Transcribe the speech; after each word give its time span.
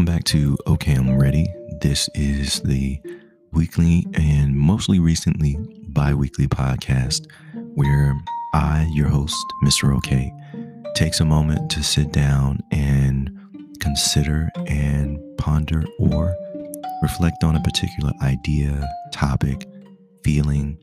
Welcome 0.00 0.14
back 0.14 0.24
to 0.24 0.56
Okay, 0.66 0.94
I'm 0.94 1.18
Ready. 1.18 1.46
This 1.82 2.08
is 2.14 2.62
the 2.62 2.98
weekly 3.52 4.06
and 4.14 4.56
mostly 4.56 4.98
recently 4.98 5.58
bi 5.88 6.14
weekly 6.14 6.48
podcast 6.48 7.26
where 7.74 8.18
I, 8.54 8.88
your 8.94 9.08
host, 9.08 9.36
Mr. 9.62 9.94
OK, 9.94 10.32
takes 10.94 11.20
a 11.20 11.26
moment 11.26 11.70
to 11.72 11.82
sit 11.82 12.12
down 12.12 12.60
and 12.72 13.30
consider 13.80 14.48
and 14.66 15.20
ponder 15.36 15.84
or 15.98 16.34
reflect 17.02 17.44
on 17.44 17.56
a 17.56 17.60
particular 17.60 18.12
idea, 18.22 18.88
topic, 19.12 19.68
feeling, 20.24 20.78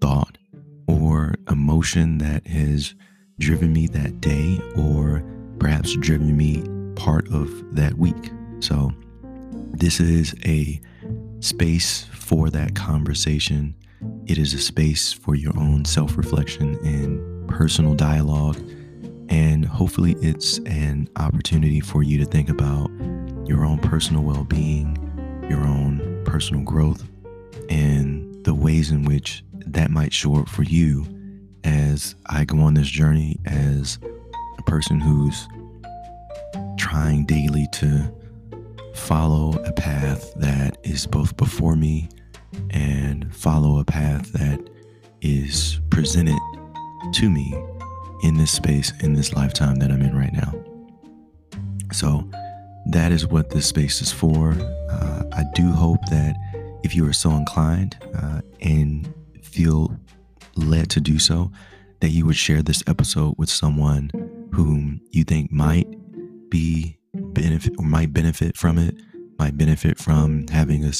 thought, 0.00 0.38
or 0.86 1.34
emotion 1.50 2.16
that 2.16 2.46
has 2.46 2.94
driven 3.38 3.74
me 3.74 3.88
that 3.88 4.22
day 4.22 4.58
or 4.74 5.22
perhaps 5.58 5.94
driven 5.96 6.34
me 6.34 6.64
part 6.94 7.30
of 7.30 7.50
that 7.74 7.98
week. 7.98 8.30
So, 8.60 8.92
this 9.72 10.00
is 10.00 10.34
a 10.44 10.80
space 11.40 12.04
for 12.12 12.50
that 12.50 12.74
conversation. 12.74 13.74
It 14.26 14.38
is 14.38 14.54
a 14.54 14.58
space 14.58 15.12
for 15.12 15.34
your 15.34 15.56
own 15.58 15.84
self 15.84 16.16
reflection 16.16 16.74
and 16.84 17.48
personal 17.48 17.94
dialogue. 17.94 18.58
And 19.28 19.64
hopefully, 19.64 20.16
it's 20.20 20.58
an 20.58 21.08
opportunity 21.16 21.80
for 21.80 22.02
you 22.02 22.18
to 22.18 22.24
think 22.24 22.48
about 22.48 22.90
your 23.46 23.64
own 23.64 23.78
personal 23.78 24.22
well 24.22 24.44
being, 24.44 24.96
your 25.48 25.60
own 25.60 26.22
personal 26.24 26.62
growth, 26.62 27.04
and 27.68 28.44
the 28.44 28.54
ways 28.54 28.90
in 28.90 29.04
which 29.04 29.44
that 29.52 29.90
might 29.90 30.12
show 30.12 30.36
up 30.36 30.48
for 30.48 30.62
you 30.62 31.06
as 31.64 32.14
I 32.26 32.44
go 32.44 32.60
on 32.60 32.74
this 32.74 32.88
journey 32.88 33.38
as 33.46 33.98
a 34.58 34.62
person 34.62 35.00
who's 35.00 35.46
trying 36.78 37.26
daily 37.26 37.66
to 37.72 38.12
follow 38.98 39.52
a 39.64 39.72
path 39.72 40.34
that 40.34 40.76
is 40.82 41.06
both 41.06 41.36
before 41.36 41.76
me 41.76 42.08
and 42.70 43.34
follow 43.34 43.78
a 43.78 43.84
path 43.84 44.32
that 44.32 44.60
is 45.20 45.80
presented 45.90 46.38
to 47.14 47.30
me 47.30 47.54
in 48.22 48.36
this 48.36 48.50
space, 48.50 48.92
in 49.00 49.14
this 49.14 49.32
lifetime 49.32 49.76
that 49.76 49.90
I'm 49.90 50.02
in 50.02 50.16
right 50.16 50.32
now. 50.32 50.54
So, 51.92 52.28
that 52.90 53.12
is 53.12 53.26
what 53.26 53.50
this 53.50 53.66
space 53.66 54.02
is 54.02 54.12
for. 54.12 54.52
Uh, 54.90 55.22
I 55.32 55.44
do 55.54 55.72
hope 55.72 56.00
that 56.10 56.36
if 56.82 56.94
you 56.94 57.06
are 57.08 57.12
so 57.12 57.30
inclined 57.30 57.96
uh, 58.14 58.40
and 58.60 59.12
feel 59.42 59.96
led 60.56 60.90
to 60.90 61.00
do 61.00 61.18
so, 61.18 61.50
that 62.00 62.10
you 62.10 62.26
would 62.26 62.36
share 62.36 62.62
this 62.62 62.82
episode 62.86 63.34
with 63.38 63.50
someone 63.50 64.10
whom 64.52 65.00
you 65.10 65.24
think 65.24 65.50
might 65.50 65.88
be 66.50 66.97
benefit 67.20 67.78
might 67.80 68.12
benefit 68.12 68.56
from 68.56 68.78
it, 68.78 68.94
might 69.38 69.56
benefit 69.56 69.98
from 69.98 70.46
having 70.48 70.84
a, 70.84 70.92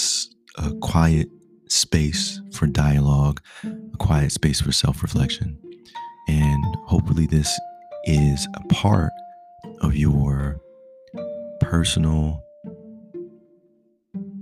a 0.59 0.73
quiet 0.81 1.29
space 1.69 2.41
for 2.53 2.67
dialogue, 2.67 3.41
a 3.65 3.97
quiet 3.99 4.33
space 4.33 4.61
for 4.61 4.73
self 4.73 5.03
reflection. 5.03 5.59
And 6.29 6.65
hopefully, 6.87 7.27
this 7.27 7.59
is 8.05 8.47
a 8.55 8.75
part 8.75 9.13
of 9.81 9.97
your 9.97 10.61
personal 11.61 12.43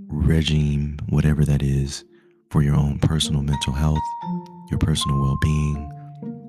regime, 0.07 0.97
whatever 1.09 1.45
that 1.45 1.61
is, 1.61 2.03
for 2.51 2.61
your 2.61 2.75
own 2.75 2.99
personal 2.99 3.41
mental 3.41 3.73
health, 3.73 3.99
your 4.69 4.79
personal 4.79 5.19
well 5.19 5.37
being, 5.41 5.91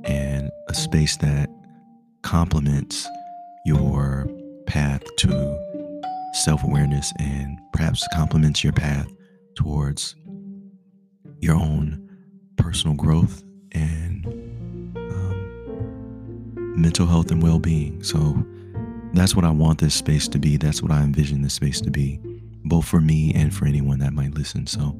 and 0.05 0.51
a 0.69 0.75
space 0.75 1.17
that 1.19 1.49
complements 2.23 3.09
your 3.65 4.27
path 4.69 5.03
to 5.17 5.59
self 6.35 6.63
awareness 6.63 7.13
and 7.19 7.59
perhaps 7.73 8.07
complements 8.15 8.63
your 8.63 8.73
path 8.73 9.09
towards 9.57 10.15
your 11.41 11.57
own 11.57 12.09
personal 12.57 12.95
growth 12.95 13.43
and 13.73 14.27
um, 14.97 16.53
mental 16.77 17.07
health 17.07 17.31
and 17.31 17.43
well 17.43 17.59
being. 17.59 18.03
So 18.03 18.45
that's 19.15 19.35
what 19.35 19.45
I 19.45 19.51
want 19.51 19.79
this 19.81 19.95
space 19.95 20.29
to 20.29 20.39
be. 20.39 20.57
That's 20.57 20.83
what 20.83 20.93
I 20.93 21.03
envision 21.03 21.43
this 21.43 21.55
space 21.55 21.81
to 21.81 21.91
be, 21.91 22.21
both 22.65 22.87
for 22.87 23.01
me 23.01 23.33
and 23.35 23.55
for 23.55 23.67
anyone 23.67 23.99
that 24.01 24.13
might 24.13 24.35
listen. 24.35 24.67
So 24.67 24.97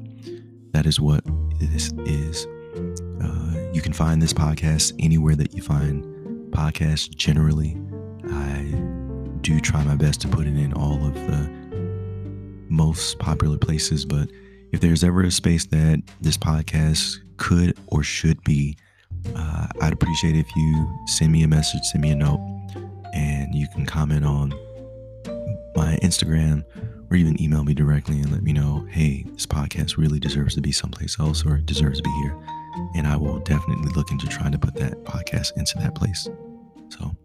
that 0.71 0.85
is 0.85 0.99
what 0.99 1.23
this 1.59 1.91
is. 2.05 2.45
Uh, 3.21 3.69
you 3.73 3.81
can 3.81 3.93
find 3.93 4.21
this 4.21 4.33
podcast 4.33 4.93
anywhere 4.99 5.35
that 5.35 5.53
you 5.53 5.61
find 5.61 6.03
podcasts 6.51 7.13
generally. 7.15 7.77
I 8.31 8.58
do 9.41 9.59
try 9.59 9.83
my 9.83 9.95
best 9.95 10.21
to 10.21 10.27
put 10.27 10.47
it 10.47 10.57
in 10.57 10.73
all 10.73 11.05
of 11.05 11.13
the 11.13 11.49
most 12.69 13.19
popular 13.19 13.57
places, 13.57 14.05
but 14.05 14.29
if 14.71 14.81
there's 14.81 15.03
ever 15.03 15.21
a 15.21 15.31
space 15.31 15.65
that 15.67 16.01
this 16.21 16.37
podcast 16.37 17.17
could 17.37 17.77
or 17.87 18.03
should 18.03 18.41
be, 18.43 18.77
uh, 19.35 19.67
I'd 19.81 19.93
appreciate 19.93 20.35
if 20.35 20.47
you 20.55 20.99
send 21.07 21.31
me 21.31 21.43
a 21.43 21.47
message, 21.47 21.81
send 21.83 22.03
me 22.03 22.11
a 22.11 22.15
note, 22.15 22.39
and 23.13 23.53
you 23.55 23.67
can 23.73 23.85
comment 23.85 24.25
on 24.25 24.49
my 25.75 25.97
Instagram 26.03 26.63
or 27.09 27.15
even 27.15 27.41
email 27.41 27.63
me 27.63 27.73
directly 27.73 28.19
and 28.19 28.31
let 28.31 28.43
me 28.43 28.53
know, 28.53 28.85
hey, 28.89 29.25
this 29.33 29.45
podcast 29.45 29.97
really 29.97 30.19
deserves 30.19 30.53
to 30.55 30.61
be 30.61 30.71
someplace 30.71 31.19
else 31.19 31.45
or 31.45 31.57
it 31.57 31.65
deserves 31.65 31.97
to 31.97 32.03
be 32.03 32.11
here. 32.21 32.37
And 32.95 33.07
I 33.07 33.15
will 33.15 33.39
definitely 33.39 33.91
look 33.93 34.11
into 34.11 34.27
trying 34.27 34.51
to 34.51 34.59
put 34.59 34.75
that 34.75 35.03
podcast 35.03 35.57
into 35.57 35.77
that 35.79 35.95
place. 35.95 36.29
So 36.89 37.15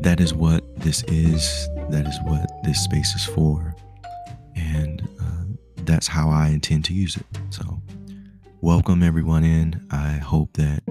that 0.00 0.20
is 0.20 0.32
what 0.32 0.64
this 0.80 1.02
is. 1.04 1.68
That 1.90 2.06
is 2.06 2.18
what 2.22 2.48
this 2.64 2.82
space 2.82 3.14
is 3.14 3.24
for. 3.24 3.74
And 4.56 5.06
uh, 5.20 5.82
that's 5.84 6.06
how 6.06 6.30
I 6.30 6.48
intend 6.48 6.84
to 6.86 6.94
use 6.94 7.16
it. 7.16 7.26
So, 7.50 7.80
welcome 8.60 9.02
everyone 9.02 9.44
in. 9.44 9.86
I 9.90 10.12
hope 10.12 10.52
that 10.54 10.82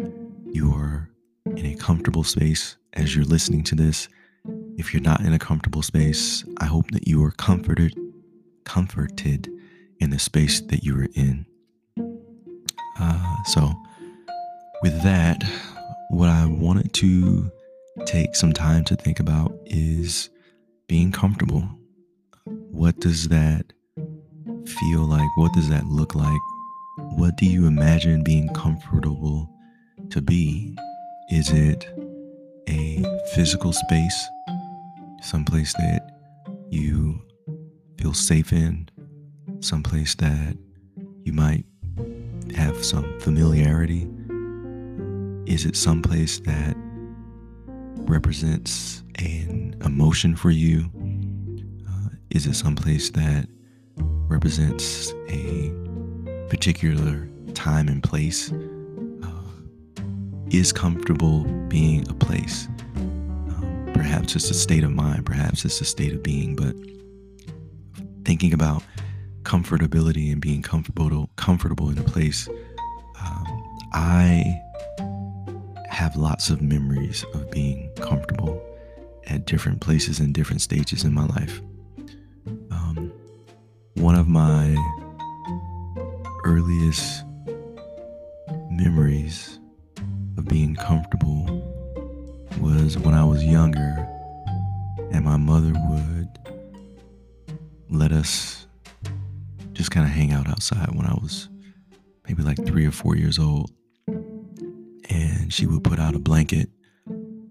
you 0.51 0.73
are 0.73 1.09
in 1.45 1.65
a 1.65 1.75
comfortable 1.75 2.23
space 2.23 2.77
as 2.93 3.15
you're 3.15 3.25
listening 3.25 3.63
to 3.65 3.75
this. 3.75 4.07
If 4.77 4.93
you're 4.93 5.03
not 5.03 5.21
in 5.21 5.33
a 5.33 5.39
comfortable 5.39 5.81
space, 5.81 6.43
I 6.59 6.65
hope 6.65 6.91
that 6.91 7.07
you 7.07 7.23
are 7.23 7.31
comforted, 7.31 7.97
comforted 8.63 9.49
in 9.99 10.09
the 10.09 10.19
space 10.19 10.61
that 10.61 10.83
you 10.83 10.97
are 10.97 11.07
in. 11.13 11.45
Uh, 12.99 13.43
so, 13.45 13.73
with 14.81 15.01
that, 15.03 15.43
what 16.09 16.29
I 16.29 16.45
wanted 16.45 16.93
to 16.93 17.51
take 18.05 18.35
some 18.35 18.53
time 18.53 18.83
to 18.85 18.95
think 18.95 19.19
about 19.19 19.57
is 19.65 20.29
being 20.87 21.11
comfortable. 21.11 21.67
What 22.45 22.99
does 22.99 23.29
that 23.29 23.73
feel 24.65 25.01
like? 25.01 25.29
What 25.37 25.53
does 25.53 25.69
that 25.69 25.85
look 25.85 26.15
like? 26.15 26.41
What 26.97 27.37
do 27.37 27.45
you 27.45 27.67
imagine 27.67 28.23
being 28.23 28.49
comfortable 28.53 29.49
to 30.09 30.21
be? 30.21 30.75
Is 31.31 31.51
it 31.51 31.87
a 32.67 33.03
physical 33.33 33.73
space, 33.73 34.27
someplace 35.21 35.73
that 35.73 36.09
you 36.69 37.21
feel 37.97 38.13
safe 38.13 38.51
in, 38.51 38.89
someplace 39.59 40.15
that 40.15 40.57
you 41.23 41.33
might 41.33 41.65
have 42.55 42.83
some 42.83 43.19
familiarity? 43.19 44.07
Is 45.45 45.65
it 45.65 45.75
someplace 45.75 46.39
that 46.41 46.75
represents 47.95 49.03
an 49.15 49.75
emotion 49.83 50.35
for 50.35 50.51
you? 50.51 50.89
Uh, 51.87 52.09
is 52.29 52.45
it 52.45 52.55
someplace 52.55 53.09
that 53.11 53.47
represents 53.97 55.13
a 55.29 55.71
particular 56.49 57.27
time 57.53 57.87
and 57.87 58.03
place? 58.03 58.51
Uh, 59.23 60.01
is 60.49 60.71
comfortable 60.71 61.43
being 61.67 62.07
a 62.09 62.13
place? 62.13 62.67
Um, 62.95 63.89
perhaps 63.93 64.35
it's 64.35 64.49
a 64.49 64.53
state 64.53 64.83
of 64.83 64.91
mind, 64.91 65.25
perhaps 65.25 65.65
it's 65.65 65.81
a 65.81 65.85
state 65.85 66.13
of 66.13 66.23
being, 66.23 66.55
but 66.55 66.75
thinking 68.25 68.53
about 68.53 68.83
comfortability 69.43 70.31
and 70.31 70.41
being 70.41 70.61
comfortable 70.61 71.29
comfortable 71.35 71.89
in 71.89 71.97
a 71.97 72.03
place 72.03 72.47
um, 73.19 73.79
i 73.93 74.43
have 75.99 76.15
lots 76.15 76.49
of 76.49 76.61
memories 76.61 77.25
of 77.33 77.51
being 77.51 77.91
comfortable 77.97 78.65
at 79.27 79.45
different 79.45 79.81
places 79.81 80.21
and 80.21 80.33
different 80.33 80.61
stages 80.61 81.03
in 81.03 81.13
my 81.13 81.25
life. 81.25 81.59
Um, 82.71 83.11
one 83.95 84.15
of 84.15 84.29
my 84.29 84.77
earliest 86.45 87.25
memories 88.71 89.59
of 90.37 90.47
being 90.47 90.73
comfortable 90.77 91.43
was 92.61 92.97
when 92.97 93.13
I 93.13 93.25
was 93.25 93.43
younger, 93.43 94.07
and 95.11 95.25
my 95.25 95.35
mother 95.35 95.73
would 95.89 96.29
let 97.89 98.13
us 98.13 98.67
just 99.73 99.91
kind 99.91 100.05
of 100.05 100.13
hang 100.13 100.31
out 100.31 100.47
outside 100.47 100.95
when 100.95 101.05
I 101.05 101.15
was 101.15 101.49
maybe 102.25 102.41
like 102.41 102.65
three 102.65 102.85
or 102.85 102.91
four 102.91 103.17
years 103.17 103.37
old 103.37 103.69
and 105.19 105.51
she 105.53 105.67
would 105.67 105.83
put 105.83 105.99
out 105.99 106.15
a 106.15 106.19
blanket 106.19 106.69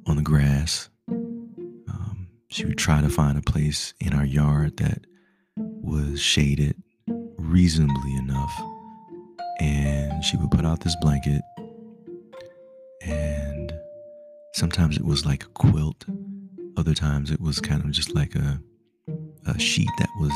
on 0.07 0.17
the 0.17 0.23
grass. 0.23 0.89
Um, 1.09 2.29
she 2.49 2.65
would 2.65 2.79
try 2.79 3.03
to 3.03 3.11
find 3.11 3.37
a 3.37 3.43
place 3.43 3.93
in 4.01 4.15
our 4.15 4.25
yard 4.25 4.79
that 4.79 5.07
was 5.57 6.21
shaded 6.21 6.83
reasonably 7.37 8.15
enough. 8.17 8.53
And 9.61 10.25
she 10.25 10.37
would 10.37 10.51
put 10.51 10.65
out 10.65 10.81
this 10.81 10.97
blanket, 11.01 11.43
and 13.03 13.73
sometimes 14.55 14.97
it 14.97 15.05
was 15.05 15.27
like 15.27 15.43
a 15.43 15.49
quilt, 15.49 16.05
other 16.77 16.95
times 16.95 17.31
it 17.33 17.41
was 17.41 17.59
kind 17.61 17.85
of 17.85 17.91
just 17.91 18.15
like 18.15 18.37
a, 18.37 18.61
a 19.47 19.59
sheet 19.59 19.91
that 19.99 20.09
was 20.21 20.33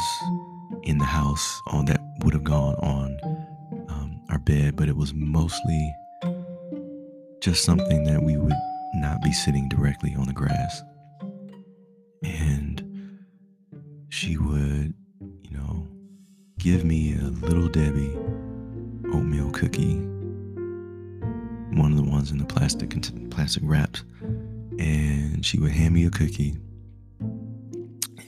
in 0.83 0.99
the 0.99 1.05
house 1.05 1.61
on 1.69 1.85
that 1.85 2.01
would 2.25 2.35
have 2.35 2.43
gone 2.43 2.75
on 2.77 3.17
um, 3.89 4.21
our 4.29 4.41
bed, 4.41 4.75
but 4.75 4.89
it 4.89 4.97
was 4.97 5.15
mostly 5.15 5.95
just 7.43 7.65
something 7.65 8.05
that 8.05 8.23
we 8.23 8.37
would 8.37 8.55
not 8.95 9.21
be 9.21 9.33
sitting 9.33 9.69
directly 9.69 10.15
on 10.15 10.27
the 10.27 10.33
grass. 10.33 10.81
And 12.23 13.19
she 14.11 14.37
would, 14.37 14.95
you 15.43 15.51
know, 15.51 15.89
give 16.59 16.85
me 16.85 17.15
a 17.15 17.25
little 17.25 17.67
Debbie 17.67 18.17
oatmeal 19.13 19.51
cookie, 19.51 19.97
one 21.77 21.91
of 21.91 21.97
the 21.97 22.09
ones 22.09 22.31
in 22.31 22.39
the 22.39 22.45
plastic 22.45 22.91
plastic 23.31 23.65
wraps, 23.67 24.05
and 24.79 25.45
she 25.45 25.59
would 25.59 25.73
hand 25.73 25.95
me 25.95 26.07
a 26.07 26.11
cookie. 26.11 26.57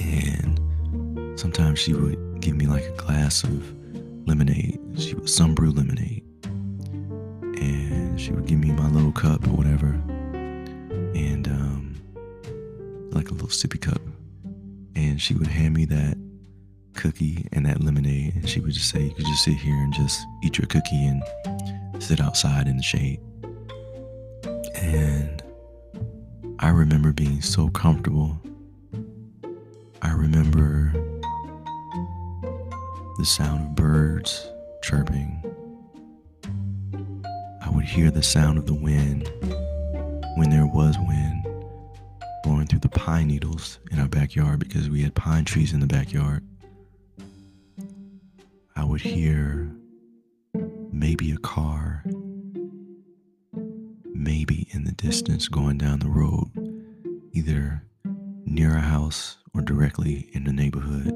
And 0.01 1.39
sometimes 1.39 1.79
she 1.79 1.95
would 1.95 2.41
give 2.41 2.57
me 2.57 2.67
like 2.67 2.85
a 2.85 2.97
glass 2.97 3.45
of 3.45 3.75
lemonade. 4.27 4.81
She 4.99 5.15
would 5.15 5.31
some 5.31 5.55
brew 5.55 5.71
lemonade 5.71 6.24
she 8.25 8.32
would 8.32 8.47
give 8.47 8.59
me 8.59 8.73
my 8.73 8.88
little 8.88 9.12
cup 9.12 9.47
or 9.47 9.50
whatever, 9.50 9.88
and 11.15 11.47
um, 11.47 11.94
like 13.11 13.29
a 13.29 13.35
little 13.35 13.49
sippy 13.49 13.79
cup, 13.79 14.00
and 14.97 15.21
she 15.21 15.35
would 15.35 15.47
hand 15.47 15.75
me 15.75 15.85
that 15.85 16.17
cookie 16.94 17.47
and 17.53 17.67
that 17.67 17.82
lemonade, 17.82 18.35
and 18.35 18.49
she 18.49 18.61
would 18.61 18.73
just 18.73 18.88
say, 18.88 19.03
"You 19.03 19.11
could 19.11 19.26
just 19.26 19.44
sit 19.44 19.56
here 19.56 19.75
and 19.75 19.93
just 19.93 20.25
eat 20.43 20.56
your 20.56 20.67
cookie 20.69 21.05
and 21.05 21.23
sit 22.03 22.19
outside 22.19 22.67
in 22.67 22.79
the 22.79 22.82
shade." 22.82 23.21
And 24.75 25.43
I 26.61 26.70
remember 26.70 27.12
being 27.12 27.43
so 27.43 27.69
comfortable. 27.69 28.41
I 30.00 30.12
remember 30.12 30.93
the 33.19 33.27
sound 33.27 33.67
of 33.67 33.75
birds 33.75 34.49
chirping 34.82 35.43
would 37.85 37.91
hear 37.91 38.11
the 38.11 38.23
sound 38.23 38.57
of 38.57 38.65
the 38.65 38.73
wind 38.73 39.31
when 40.37 40.49
there 40.49 40.65
was 40.65 40.97
wind 41.07 41.47
blowing 42.43 42.67
through 42.67 42.79
the 42.79 42.89
pine 42.89 43.27
needles 43.27 43.79
in 43.91 44.01
our 44.01 44.09
backyard 44.09 44.59
because 44.59 44.89
we 44.89 45.03
had 45.03 45.15
pine 45.15 45.45
trees 45.45 45.75
in 45.75 45.81
the 45.81 45.87
backyard. 45.87 46.43
I 48.75 48.85
would 48.85 49.03
hear 49.03 49.71
maybe 50.91 51.31
a 51.33 51.37
car, 51.37 52.03
maybe 54.15 54.67
in 54.71 54.85
the 54.85 54.93
distance 54.93 55.49
going 55.49 55.77
down 55.77 55.99
the 55.99 56.09
road, 56.09 56.49
either 57.33 57.83
near 58.47 58.75
a 58.77 58.81
house 58.81 59.37
or 59.53 59.61
directly 59.61 60.31
in 60.33 60.45
the 60.45 60.55
neighborhood. 60.55 61.13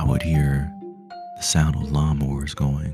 I 0.00 0.02
would 0.02 0.22
hear 0.22 0.68
the 1.36 1.44
sound 1.44 1.76
of 1.76 1.82
lawnmowers 1.82 2.56
going 2.56 2.92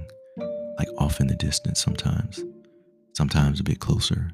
off 0.98 1.20
in 1.20 1.26
the 1.26 1.34
distance 1.34 1.80
sometimes, 1.80 2.44
sometimes 3.14 3.60
a 3.60 3.64
bit 3.64 3.80
closer. 3.80 4.32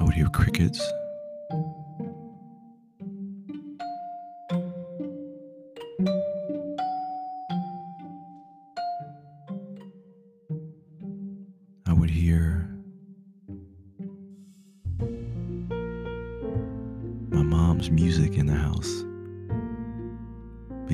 I 0.00 0.04
would 0.04 0.14
hear 0.14 0.28
crickets. 0.28 0.80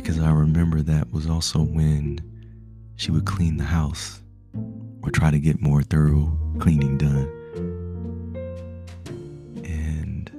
Because 0.05 0.21
I 0.21 0.31
remember 0.33 0.83
that 0.83 1.11
was 1.13 1.31
also 1.31 1.61
when 1.61 2.21
she 2.97 3.11
would 3.11 3.25
clean 3.25 3.57
the 3.57 3.65
house 3.65 4.21
or 5.03 5.11
try 5.11 5.31
to 5.31 5.39
get 5.39 5.63
more 5.63 5.83
thorough 5.83 6.39
cleaning 6.59 6.99
done. 6.99 7.27
And 9.65 10.31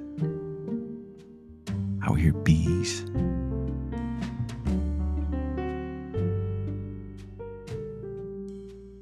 I 2.00 2.10
would 2.12 2.20
hear 2.20 2.32
bees. 2.32 3.00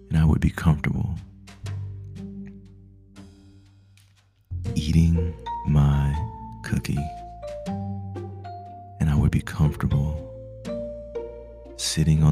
And 0.08 0.16
I 0.16 0.24
would 0.24 0.40
be 0.40 0.48
comfortable 0.48 1.14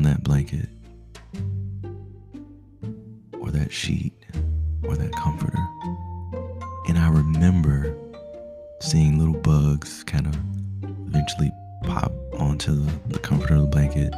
on 0.05 0.11
that 0.11 0.25
blanket 0.25 0.69
or 3.41 3.51
that 3.51 3.73
sheet 3.73 4.13
or 4.83 4.97
that 4.97 5.13
comforter. 5.13 5.59
And 6.89 6.99
I 6.99 7.09
remember 7.09 7.97
seeing 8.81 9.19
little 9.19 9.41
bugs 9.41 10.03
kind 10.05 10.27
of 10.27 10.35
eventually 11.09 11.53
pop 11.85 12.13
onto 12.35 12.75
the, 12.75 12.93
the 13.09 13.19
comforter 13.21 13.55
of 13.55 13.63
the 13.63 13.69
blanket. 13.69 14.13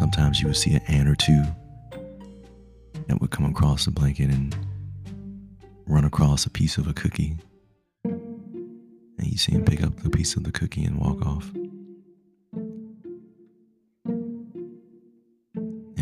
Sometimes 0.00 0.40
you 0.40 0.46
would 0.46 0.56
see 0.56 0.72
an 0.72 0.82
ant 0.88 1.08
or 1.08 1.14
two 1.14 1.42
that 3.08 3.20
would 3.20 3.30
come 3.30 3.44
across 3.44 3.84
the 3.84 3.90
blanket 3.90 4.30
and 4.30 4.56
run 5.86 6.06
across 6.06 6.46
a 6.46 6.50
piece 6.50 6.78
of 6.78 6.86
a 6.86 6.94
cookie. 6.94 7.36
And 8.04 9.26
you 9.26 9.36
see 9.36 9.52
him 9.52 9.64
pick 9.64 9.82
up 9.82 9.94
the 10.00 10.10
piece 10.10 10.36
of 10.36 10.44
the 10.44 10.52
cookie 10.52 10.84
and 10.84 10.98
walk 10.98 11.26
off. 11.26 11.50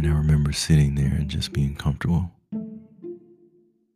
And 0.01 0.09
I 0.09 0.17
remember 0.17 0.51
sitting 0.51 0.95
there 0.95 1.13
and 1.13 1.29
just 1.29 1.53
being 1.53 1.75
comfortable. 1.77 2.33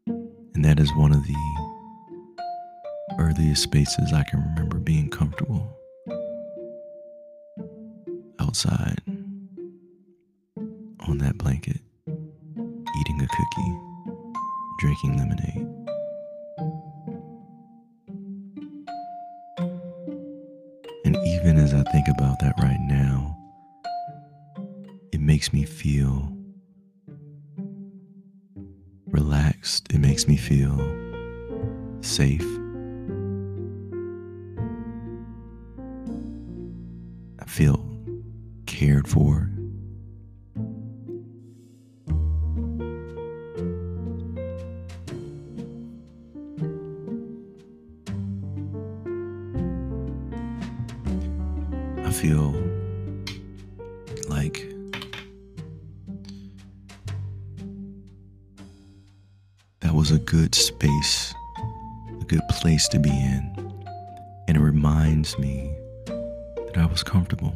And 0.06 0.62
that 0.62 0.78
is 0.78 0.94
one 0.96 1.12
of 1.12 1.22
the 1.26 1.34
earliest 3.18 3.62
spaces 3.62 4.12
I 4.12 4.22
can 4.24 4.42
remember 4.50 4.76
being 4.76 5.08
comfortable. 5.08 5.74
Outside, 8.38 9.00
on 11.08 11.16
that 11.22 11.38
blanket, 11.38 11.80
eating 12.06 13.22
a 13.22 13.26
cookie, 13.26 13.78
drinking 14.80 15.16
lemonade. 15.16 15.66
And 21.06 21.16
even 21.16 21.56
as 21.56 21.72
I 21.72 21.82
think 21.84 22.08
about 22.08 22.40
that 22.40 22.52
right 22.58 22.80
now, 22.80 23.13
makes 25.34 25.52
me 25.52 25.64
feel 25.64 26.32
relaxed. 29.06 29.92
It 29.92 29.98
makes 29.98 30.28
me 30.28 30.36
feel 30.36 30.78
safe. 32.02 32.46
I 37.40 37.46
feel 37.46 37.84
cared 38.66 39.08
for. 39.08 39.50
I 52.04 52.12
feel 52.12 52.63
a 60.14 60.18
good 60.18 60.54
space, 60.54 61.34
a 62.20 62.24
good 62.26 62.46
place 62.48 62.86
to 62.86 63.00
be 63.00 63.10
in. 63.10 63.74
And 64.46 64.56
it 64.56 64.60
reminds 64.60 65.36
me 65.40 65.74
that 66.06 66.76
I 66.76 66.86
was 66.86 67.02
comfortable. 67.02 67.52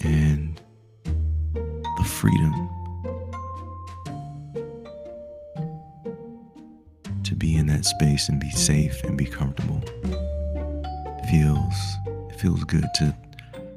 And 0.00 0.58
the 1.98 2.04
freedom 2.04 2.70
to 7.24 7.34
be 7.34 7.56
in 7.56 7.66
that 7.66 7.84
space 7.84 8.30
and 8.30 8.40
be 8.40 8.50
safe 8.50 9.04
and 9.04 9.18
be 9.18 9.26
comfortable 9.26 9.82
feels 11.30 11.74
it 12.30 12.40
feels 12.40 12.64
good 12.64 12.86
to 12.94 13.14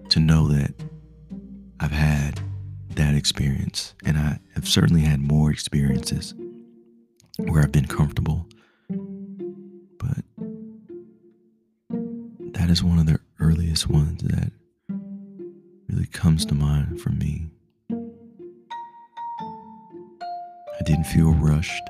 to 0.10 0.20
know 0.22 0.48
that 0.48 0.74
I've 1.82 1.92
had 1.92 2.40
that 2.96 3.16
experience 3.16 3.94
and 4.06 4.18
I 4.18 4.40
have 4.54 4.68
certainly 4.68 5.02
had 5.02 5.20
more 5.20 5.52
experiences 5.52 6.34
where 7.38 7.62
I've 7.62 7.72
been 7.72 7.88
comfortable, 7.88 8.48
but 9.98 10.24
that 12.54 12.70
is 12.70 12.84
one 12.84 13.00
of 13.00 13.06
the 13.06 13.20
earliest 13.40 13.90
ones 13.90 14.22
that 14.24 14.52
really 15.90 16.08
comes 16.08 16.46
to 16.46 16.56
mind 16.56 17.02
for 17.02 17.10
me. 17.10 17.50
I 20.78 20.84
didn't 20.84 21.06
feel 21.06 21.34
rushed. 21.34 21.84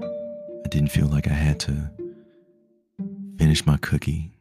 I 0.00 0.68
didn't 0.68 0.90
feel 0.90 1.06
like 1.06 1.28
I 1.28 1.34
had 1.34 1.60
to 1.60 1.90
finish 3.38 3.66
my 3.66 3.76
cookie. 3.78 4.32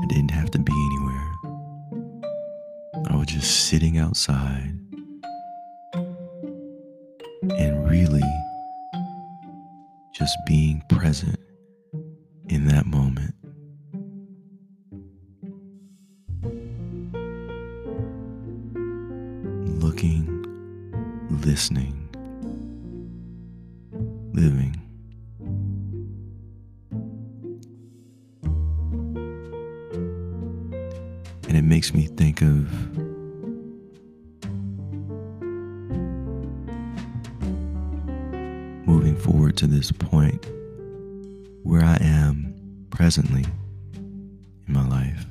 I 0.00 0.06
didn't 0.08 0.30
have 0.30 0.50
to 0.52 0.58
be 0.58 0.72
just 3.28 3.68
sitting 3.68 3.98
outside 3.98 4.74
and 7.58 7.90
really 7.90 8.22
just 10.14 10.34
being 10.46 10.82
present 10.88 11.38
in 12.48 12.66
that 12.68 12.86
moment. 12.86 13.34
Looking, 19.82 20.26
listening, 21.28 22.08
living. 24.32 24.74
And 31.46 31.56
it 31.58 31.62
makes 31.64 31.92
me 31.92 32.06
think 32.06 32.40
of 32.40 33.07
to 39.58 39.66
this 39.66 39.90
point 39.90 40.46
where 41.64 41.82
I 41.82 41.98
am 42.00 42.86
presently 42.90 43.44
in 43.92 44.32
my 44.68 44.86
life 44.86 45.26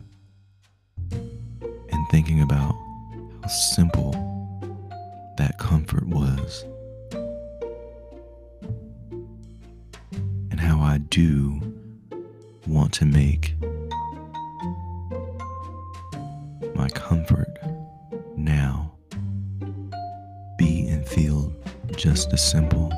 and 1.14 2.10
thinking 2.12 2.42
about 2.42 2.76
how 3.42 3.48
simple 3.48 4.12
that 5.38 5.58
comfort 5.60 6.06
was 6.08 6.66
and 10.52 10.60
how 10.60 10.82
I 10.82 10.98
do 10.98 11.62
want 12.68 12.92
to 12.96 13.06
make 13.06 13.56
my 16.76 16.90
comfort 16.90 17.58
now 18.36 18.92
be 20.58 20.90
and 20.90 21.08
feel 21.08 21.54
just 21.96 22.34
as 22.34 22.46
simple 22.46 22.92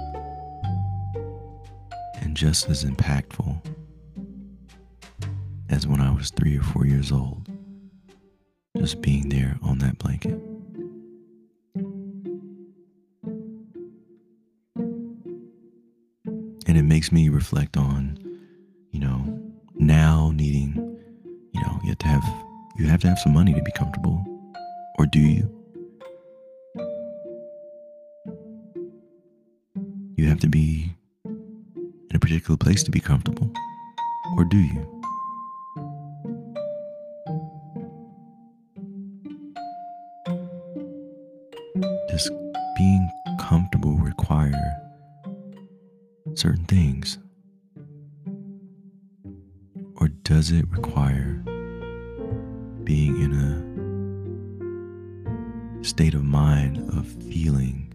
just 2.40 2.70
as 2.70 2.86
impactful 2.86 3.62
as 5.70 5.86
when 5.86 6.00
I 6.00 6.10
was 6.10 6.30
three 6.30 6.58
or 6.58 6.62
four 6.62 6.86
years 6.86 7.12
old, 7.12 7.50
just 8.78 9.02
being 9.02 9.28
there 9.28 9.58
on 9.62 9.80
that 9.80 9.98
blanket. 9.98 10.40
And 16.66 16.78
it 16.78 16.84
makes 16.84 17.12
me 17.12 17.28
reflect 17.28 17.76
on, 17.76 18.18
you 18.92 19.02
know, 19.02 19.52
now 19.76 20.32
needing, 20.34 20.76
you 21.52 21.62
know, 21.62 21.78
you 21.84 21.90
have 21.90 21.98
to 21.98 22.08
have 22.08 22.24
you 22.78 22.86
have 22.86 23.02
to 23.02 23.10
have 23.10 23.20
some 23.20 23.34
money 23.34 23.54
to 23.54 23.62
be 23.62 23.72
comfortable. 23.74 24.24
Or 24.98 25.06
do 25.06 25.20
you? 25.20 25.54
You 30.16 30.30
have 30.30 30.40
to 30.40 30.48
be 30.48 30.96
particular 32.30 32.58
place 32.58 32.84
to 32.84 32.92
be 32.92 33.00
comfortable. 33.00 33.52
Or 34.38 34.44
do 34.44 34.58
you? 34.58 35.04
Does 42.08 42.30
being 42.78 43.10
comfortable 43.40 43.96
require 43.96 44.80
certain 46.36 46.66
things? 46.66 47.18
Or 49.96 50.10
does 50.22 50.52
it 50.52 50.70
require 50.70 51.42
being 52.84 53.20
in 53.24 53.34
a 55.82 55.84
state 55.84 56.14
of 56.14 56.24
mind 56.24 56.78
of 56.96 57.08
feeling 57.08 57.89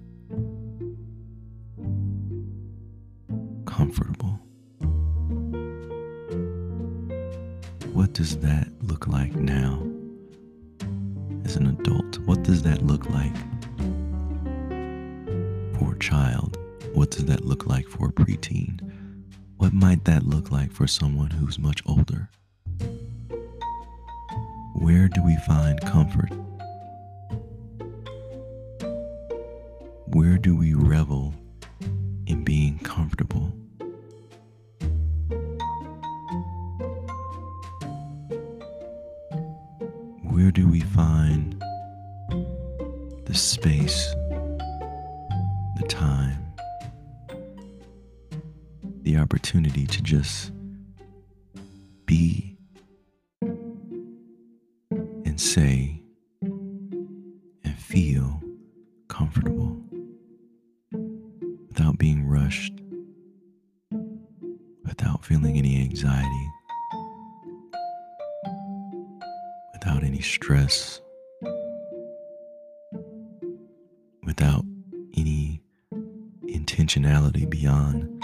does 8.15 8.37
that 8.37 8.69
look 8.81 9.09
like 9.09 9.35
now 9.35 9.85
as 11.45 11.57
an 11.57 11.67
adult? 11.67 12.21
What 12.21 12.45
does 12.45 12.63
that 12.63 12.81
look 12.81 13.11
like 13.11 13.35
for 15.77 15.95
a 15.95 15.99
child? 15.99 16.57
What 16.93 17.11
does 17.11 17.25
that 17.25 17.45
look 17.45 17.67
like 17.67 17.89
for 17.89 18.11
a 18.11 18.13
preteen? 18.13 18.79
What 19.57 19.73
might 19.73 20.05
that 20.05 20.25
look 20.25 20.53
like 20.53 20.71
for 20.71 20.87
someone 20.87 21.31
who's 21.31 21.59
much 21.59 21.83
older? 21.87 22.31
Where 24.77 25.09
do 25.09 25.21
we 25.25 25.37
find 25.45 25.81
comfort? 25.81 26.31
Where 30.07 30.39
do 30.39 30.55
we 30.55 30.73
revel 30.75 31.35
in 32.29 32.45
being 32.45 32.79
comfortable? 32.79 33.53
Do 40.55 40.69
we 40.69 40.79
find 40.79 41.61
the 43.25 43.35
space, 43.35 44.15
the 45.79 45.85
time, 45.89 46.55
the 49.03 49.17
opportunity 49.17 49.85
to 49.85 50.01
just 50.01 50.53
be 52.07 52.57
and 53.41 55.41
say 55.41 56.04
any 70.15 70.23
stress, 70.23 71.01
without 74.23 74.65
any 75.17 75.61
intentionality 76.45 77.51
beyond 77.51 78.24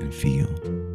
and 0.00 0.14
feel. 0.14 0.85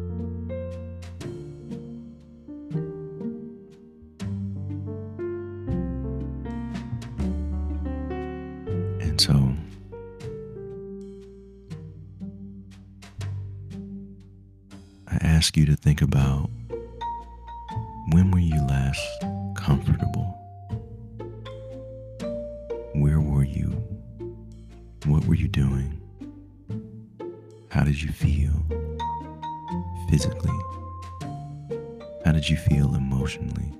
Emotionally? 33.22 33.72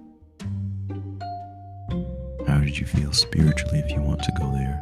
How 2.46 2.61
did 2.61 2.78
you 2.78 2.87
feel 2.87 3.12
spiritually 3.12 3.80
if 3.80 3.90
you 3.90 4.00
want 4.00 4.22
to 4.22 4.32
go 4.38 4.52
there? 4.52 4.78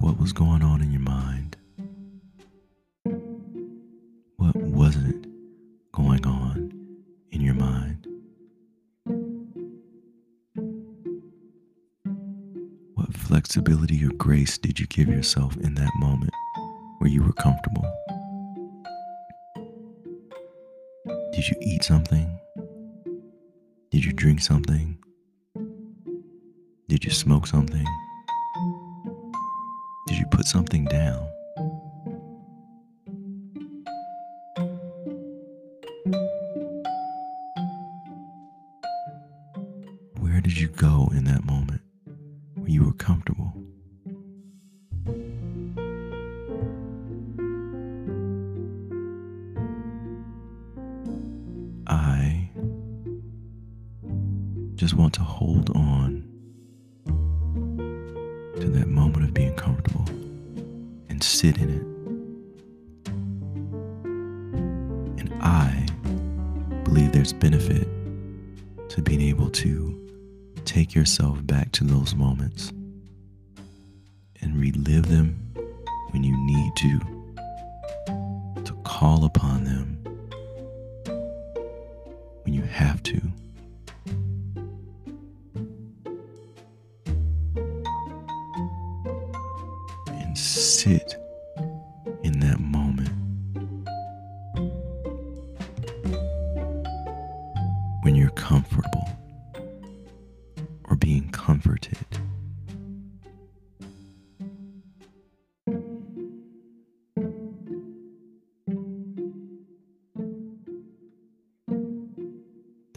What 0.00 0.18
was 0.18 0.32
going 0.32 0.62
on 0.62 0.82
in 0.82 0.90
your 0.90 1.02
mind? 1.02 1.56
What 4.36 4.56
wasn't 4.56 5.28
going 5.92 6.26
on 6.26 6.72
in 7.30 7.40
your 7.40 7.54
mind? 7.54 8.04
What 12.94 13.14
flexibility 13.14 14.04
or 14.04 14.10
grace 14.10 14.58
did 14.58 14.80
you 14.80 14.86
give 14.88 15.06
yourself 15.06 15.56
in 15.58 15.74
that 15.74 15.92
moment 16.00 16.32
where 16.98 17.10
you 17.10 17.22
were 17.22 17.32
comfortable? 17.32 17.84
Did 21.46 21.54
you 21.60 21.74
eat 21.74 21.84
something? 21.84 22.40
Did 23.92 24.04
you 24.04 24.12
drink 24.12 24.40
something? 24.40 24.98
Did 26.88 27.04
you 27.04 27.12
smoke 27.12 27.46
something? 27.46 27.86
Did 30.08 30.18
you 30.18 30.26
put 30.32 30.46
something 30.46 30.86
down? 30.86 31.22
Where 40.18 40.40
did 40.40 40.58
you 40.58 40.66
go 40.66 41.12
in 41.12 41.22
that 41.26 41.44
moment 41.44 41.82
where 42.56 42.70
you 42.70 42.82
were 42.82 42.92
comfortable? 42.94 43.65
Sit 61.46 61.58
in 61.58 61.70
it. 61.70 61.86
And 65.20 65.32
I 65.40 65.86
believe 66.82 67.12
there's 67.12 67.32
benefit 67.32 67.86
to 68.88 69.00
being 69.00 69.20
able 69.20 69.50
to 69.50 69.94
take 70.64 70.92
yourself 70.92 71.46
back 71.46 71.70
to 71.72 71.84
those 71.84 72.16
moments 72.16 72.72
and 74.40 74.56
relive 74.56 75.08
them 75.08 75.40
when 76.10 76.24
you 76.24 76.36
need 76.36 76.74
to, 76.78 76.98
to 78.64 78.72
call 78.82 79.24
upon 79.24 79.62
them 79.62 79.98
when 82.42 82.54
you 82.54 82.62
have 82.62 83.00
to. 83.04 83.20
And 90.08 90.36
sit 90.36 91.16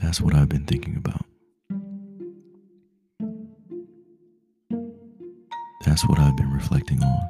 That's 0.10 0.22
what 0.22 0.34
I've 0.34 0.50
been 0.50 0.66
thinking 0.66 0.96
about. 0.96 1.24
That's 5.86 6.04
what 6.08 6.18
I've 6.18 6.36
been 6.36 6.52
reflecting 6.52 7.00
on. 7.04 7.30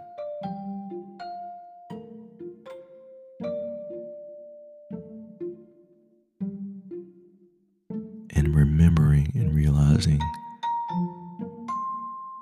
And 8.29 8.55
remembering 8.55 9.29
and 9.35 9.53
realizing 9.53 10.19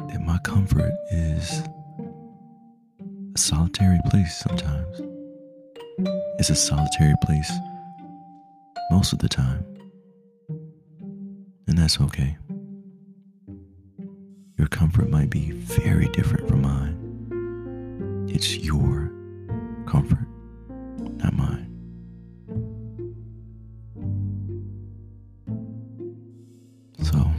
that 0.10 0.22
my 0.22 0.38
comfort 0.44 0.94
is 1.10 1.64
a 3.34 3.40
solitary 3.40 3.98
place 4.12 4.38
sometimes. 4.38 5.02
It's 6.38 6.52
a 6.52 6.56
solitary 6.56 7.16
place 7.24 7.52
most 8.92 9.14
of 9.14 9.18
the 9.18 9.30
time. 9.30 9.77
That's 11.88 12.02
okay. 12.02 12.36
Your 14.58 14.68
comfort 14.68 15.10
might 15.10 15.30
be 15.30 15.52
very 15.52 16.10
different 16.10 16.46
from 16.50 16.62
mine. 16.62 18.28
It's 18.30 18.58
your 18.58 19.10
comfort, 19.86 20.28
not 21.24 21.34
mine. 21.34 21.72
So, 27.04 27.32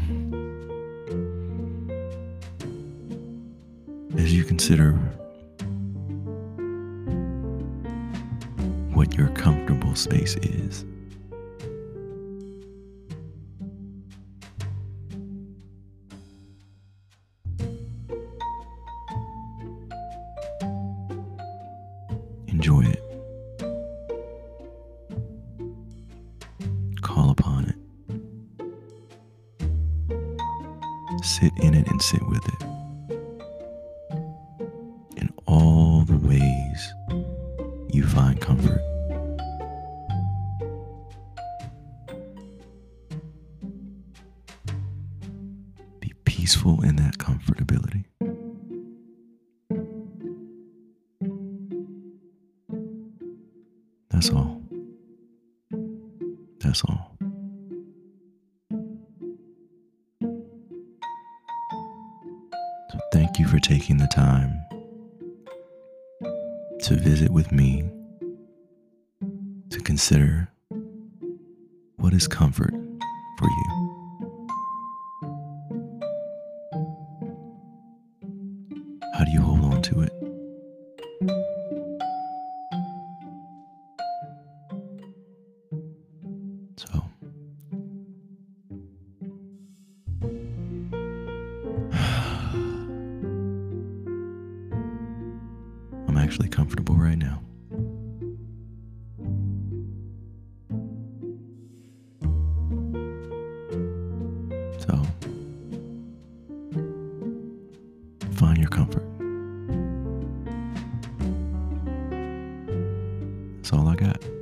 as 4.19 4.33
you 4.33 4.45
consider 4.45 4.93
what 8.95 9.15
your 9.15 9.29
comfortable 9.29 9.95
space 9.95 10.37
is, 10.37 10.87
Sit 31.39 31.53
in 31.59 31.73
it 31.73 31.87
and 31.87 32.03
sit 32.03 32.21
with 32.27 32.45
it. 32.49 32.63
In 35.19 35.33
all 35.47 36.03
the 36.03 36.17
ways 36.17 36.95
you 37.93 38.05
find 38.05 38.41
comfort. 38.41 38.81
Be 46.01 46.13
peaceful 46.25 46.83
in 46.83 46.97
that 46.97 47.19
comfortability. 47.19 47.88
Thank 63.13 63.39
you 63.39 63.47
for 63.47 63.59
taking 63.59 63.99
the 63.99 64.07
time 64.07 64.61
to 66.83 66.95
visit 66.95 67.31
with 67.31 67.53
me 67.53 67.91
to 69.71 69.81
consider 69.81 70.49
what 71.97 72.13
is 72.15 72.29
comfort 72.29 72.73
for 73.39 73.49
you. 73.49 73.78
Your 108.69 108.77
comfort. 108.77 109.05
That's 113.57 113.73
all 113.73 113.89
I 113.89 113.95
got. 113.95 114.38